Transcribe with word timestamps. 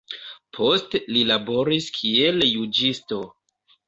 Poste 0.57 1.01
li 1.15 1.19
laboris 1.31 1.89
kiel 1.97 2.47
juĝisto. 2.53 3.21